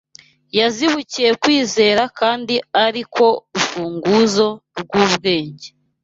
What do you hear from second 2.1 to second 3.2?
kandi ari